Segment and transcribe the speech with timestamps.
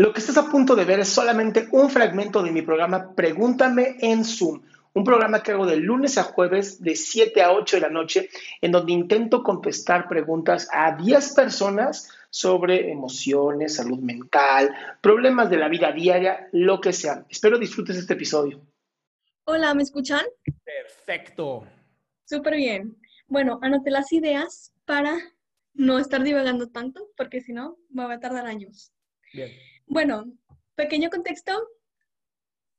[0.00, 3.96] Lo que estás a punto de ver es solamente un fragmento de mi programa Pregúntame
[4.00, 4.62] en Zoom,
[4.94, 8.30] un programa que hago de lunes a jueves de 7 a 8 de la noche,
[8.62, 15.68] en donde intento contestar preguntas a 10 personas sobre emociones, salud mental, problemas de la
[15.68, 17.26] vida diaria, lo que sea.
[17.28, 18.58] Espero disfrutes este episodio.
[19.44, 20.24] Hola, ¿me escuchan?
[20.64, 21.66] Perfecto.
[22.24, 22.96] Súper bien.
[23.26, 25.18] Bueno, anoté las ideas para
[25.74, 28.94] no estar divagando tanto, porque si no, me va a tardar años.
[29.34, 29.50] Bien.
[29.90, 30.32] Bueno,
[30.76, 31.52] pequeño contexto.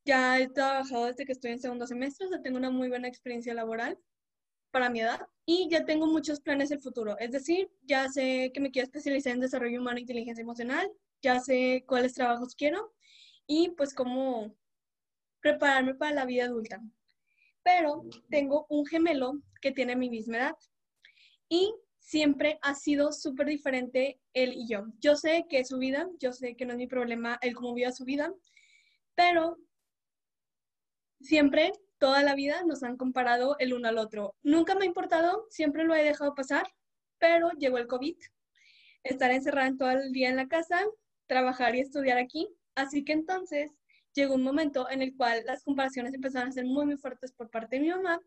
[0.05, 3.99] Ya he trabajado desde que estoy en segundo semestre, tengo una muy buena experiencia laboral
[4.71, 7.17] para mi edad y ya tengo muchos planes del futuro.
[7.19, 10.89] Es decir, ya sé que me quiero especializar en desarrollo humano e inteligencia emocional,
[11.21, 12.93] ya sé cuáles trabajos quiero
[13.45, 14.55] y pues cómo
[15.41, 16.79] prepararme para la vida adulta.
[17.61, 20.55] Pero tengo un gemelo que tiene mi misma edad
[21.49, 24.87] y siempre ha sido súper diferente él y yo.
[24.99, 27.73] Yo sé que es su vida, yo sé que no es mi problema él cómo
[27.73, 28.33] vive su vida,
[29.15, 29.57] pero
[31.21, 34.35] siempre, toda la vida, nos han comparado el uno al otro.
[34.41, 36.65] Nunca me ha importado, siempre lo he dejado pasar,
[37.19, 38.17] pero llegó el COVID,
[39.03, 40.83] estar encerrada todo el día en la casa,
[41.27, 42.49] trabajar y estudiar aquí.
[42.73, 43.71] Así que entonces
[44.13, 47.49] llegó un momento en el cual las comparaciones empezaron a ser muy, muy fuertes por
[47.49, 48.19] parte de mi mamá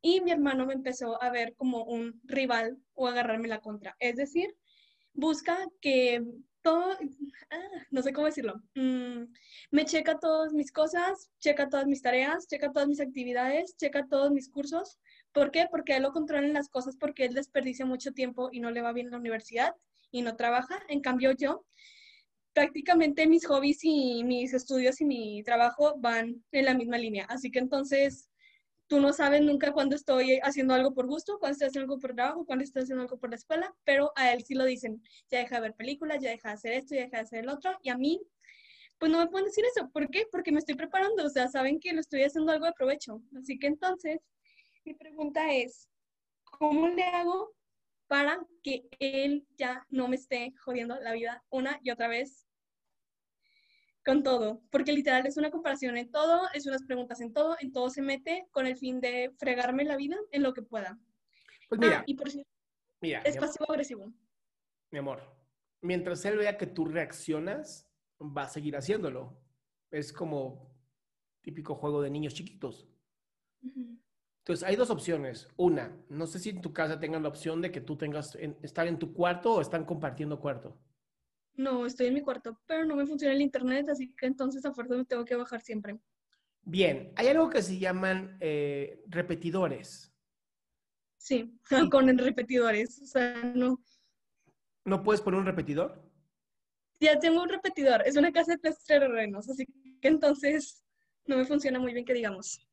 [0.00, 3.96] y mi hermano me empezó a ver como un rival o agarrarme la contra.
[3.98, 4.54] Es decir,
[5.14, 6.24] busca que
[6.62, 6.96] todo,
[7.50, 9.24] ah, no sé cómo decirlo, mm,
[9.72, 14.30] me checa todas mis cosas, checa todas mis tareas, checa todas mis actividades, checa todos
[14.30, 14.98] mis cursos.
[15.32, 15.66] ¿Por qué?
[15.70, 18.82] Porque él lo controla en las cosas porque él desperdicia mucho tiempo y no le
[18.82, 19.74] va bien en la universidad
[20.10, 20.80] y no trabaja.
[20.88, 21.64] En cambio yo
[22.52, 27.24] prácticamente mis hobbies y mis estudios y mi trabajo van en la misma línea.
[27.28, 28.28] Así que entonces
[28.86, 32.14] tú no sabes nunca cuándo estoy haciendo algo por gusto, cuándo estoy haciendo algo por
[32.14, 35.38] trabajo, cuándo estoy haciendo algo por la escuela, pero a él sí lo dicen, ya
[35.38, 37.78] deja de ver películas, ya deja de hacer esto, ya deja de hacer el otro,
[37.82, 38.20] y a mí,
[38.98, 39.90] pues no me pueden decir eso.
[39.90, 40.26] ¿Por qué?
[40.30, 43.22] Porque me estoy preparando, o sea, saben que lo estoy haciendo algo de provecho.
[43.38, 44.20] Así que entonces,
[44.84, 45.88] mi pregunta es,
[46.44, 47.54] ¿cómo le hago
[48.12, 52.46] para que él ya no me esté jodiendo la vida una y otra vez
[54.04, 57.72] con todo, porque literal es una comparación en todo, es unas preguntas en todo, en
[57.72, 60.98] todo se mete con el fin de fregarme la vida en lo que pueda.
[61.70, 62.28] Pues mira, ah, y por
[63.00, 64.12] mira, es pasivo-agresivo.
[64.90, 65.22] Mi amor,
[65.80, 67.90] mientras él vea que tú reaccionas,
[68.20, 69.40] va a seguir haciéndolo.
[69.90, 70.70] Es como
[71.40, 72.86] típico juego de niños chiquitos.
[74.42, 75.46] Entonces, hay dos opciones.
[75.56, 78.88] Una, no sé si en tu casa tengan la opción de que tú tengas, estar
[78.88, 80.76] en tu cuarto o están compartiendo cuarto.
[81.54, 84.72] No, estoy en mi cuarto, pero no me funciona el internet, así que entonces a
[84.72, 85.96] fuerza me tengo que bajar siempre.
[86.62, 90.12] Bien, hay algo que se llaman eh, repetidores.
[91.18, 91.56] Sí,
[91.92, 93.80] con repetidores, o sea, no.
[94.84, 96.02] ¿No puedes poner un repetidor?
[96.98, 99.66] Ya tengo un repetidor, es una casa de tres terrenos, así
[100.00, 100.84] que entonces
[101.26, 102.66] no me funciona muy bien que digamos.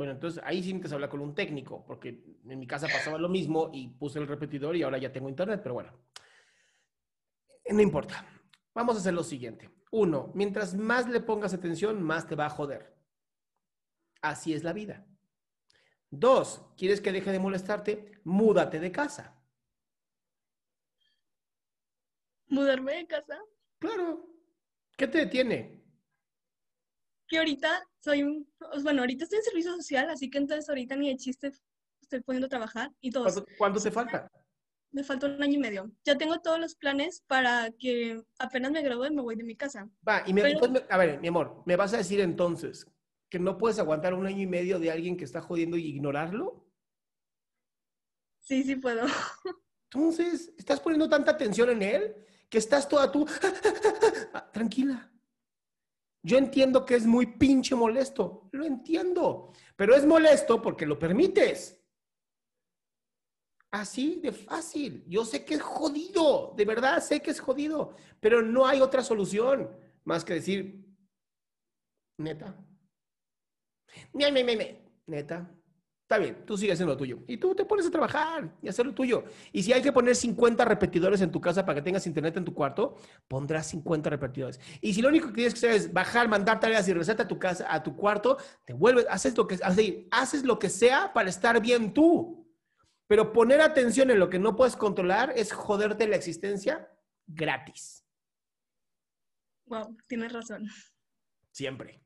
[0.00, 3.28] Bueno, entonces ahí sí que hablar con un técnico, porque en mi casa pasaba lo
[3.28, 5.92] mismo y puse el repetidor y ahora ya tengo internet, pero bueno.
[7.68, 8.24] No importa.
[8.72, 9.68] Vamos a hacer lo siguiente.
[9.90, 12.96] Uno, mientras más le pongas atención, más te va a joder.
[14.22, 15.06] Así es la vida.
[16.08, 18.22] Dos, ¿quieres que deje de molestarte?
[18.24, 19.38] Múdate de casa.
[22.46, 23.38] ¿Mudarme de casa?
[23.78, 24.30] Claro.
[24.96, 25.79] ¿Qué te detiene?
[27.30, 28.46] Que ahorita soy un...
[28.82, 31.52] Bueno, ahorita estoy en servicio social, así que entonces ahorita ni de chiste
[32.02, 33.24] estoy pudiendo trabajar y todo.
[33.24, 34.30] ¿Cuánto, ¿cuánto te falta?
[34.92, 35.90] me falta un año y medio.
[36.04, 39.88] Ya tengo todos los planes para que apenas me gradúe me voy de mi casa.
[40.06, 40.42] Va, y me,
[40.88, 42.86] a ver, mi amor, ¿me vas a decir entonces
[43.28, 46.66] que no puedes aguantar un año y medio de alguien que está jodiendo y ignorarlo?
[48.40, 49.06] Sí, sí puedo.
[49.92, 52.16] Entonces, ¿estás poniendo tanta atención en él
[52.48, 53.26] que estás toda tú
[54.52, 55.12] tranquila?
[56.22, 61.80] Yo entiendo que es muy pinche molesto, lo entiendo, pero es molesto porque lo permites.
[63.70, 65.04] Así de fácil.
[65.06, 69.02] Yo sé que es jodido, de verdad sé que es jodido, pero no hay otra
[69.02, 69.70] solución
[70.04, 70.84] más que decir,
[72.18, 72.56] neta.
[75.06, 75.48] Neta.
[76.10, 77.20] Está bien, tú sigues haciendo lo tuyo.
[77.28, 79.22] Y tú te pones a trabajar y hacer lo tuyo.
[79.52, 82.44] Y si hay que poner 50 repetidores en tu casa para que tengas internet en
[82.44, 82.96] tu cuarto,
[83.28, 84.58] pondrás 50 repetidores.
[84.80, 87.28] Y si lo único que tienes que hacer es bajar, mandar tareas y regresarte a
[87.28, 89.60] tu casa, a tu cuarto, te vuelves, haces lo que,
[90.10, 92.44] haces lo que sea para estar bien tú.
[93.06, 96.90] Pero poner atención en lo que no puedes controlar es joderte la existencia
[97.28, 98.04] gratis.
[99.66, 100.66] Wow, tienes razón.
[101.52, 102.02] Siempre.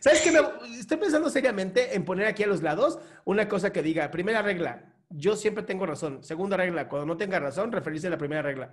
[0.00, 0.32] ¿Sabes qué?
[0.78, 4.94] estoy pensando seriamente en poner aquí a los lados una cosa que diga, primera regla,
[5.10, 6.22] yo siempre tengo razón.
[6.22, 8.72] Segunda regla, cuando no tenga razón, referirse a la primera regla.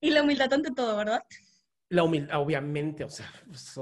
[0.00, 1.22] Y la humildad ante todo, ¿verdad?
[1.88, 3.74] La humildad, obviamente, o sea, pues,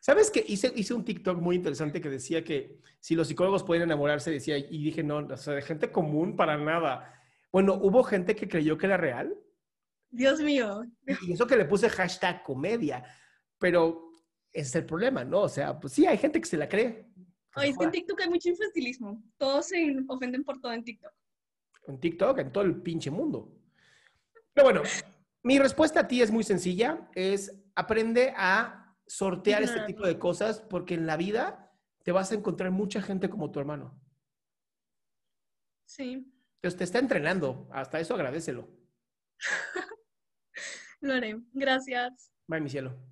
[0.00, 0.44] ¿sabes qué?
[0.46, 4.58] Hice, hice un TikTok muy interesante que decía que si los psicólogos pueden enamorarse, decía,
[4.58, 7.14] y dije, no, o sea, de gente común para nada.
[7.50, 9.34] Bueno, hubo gente que creyó que era real.
[10.10, 10.84] Dios mío.
[11.22, 13.04] Y eso que le puse hashtag comedia,
[13.58, 14.11] pero
[14.52, 15.42] ese es el problema, ¿no?
[15.42, 17.06] O sea, pues sí, hay gente que se la cree.
[17.56, 19.22] Oye, es que en TikTok hay mucho infantilismo.
[19.36, 21.12] Todos se ofenden por todo en TikTok.
[21.86, 23.52] En TikTok, en todo el pinche mundo.
[24.54, 24.82] Pero bueno,
[25.42, 27.08] mi respuesta a ti es muy sencilla.
[27.14, 31.72] Es aprende a sortear este tipo de cosas porque en la vida
[32.02, 34.00] te vas a encontrar mucha gente como tu hermano.
[35.86, 36.26] Sí.
[36.56, 37.68] Entonces te está entrenando.
[37.72, 38.68] Hasta eso agradecelo.
[41.00, 41.40] Lo haré.
[41.52, 42.32] Gracias.
[42.46, 43.11] Bye, mi cielo.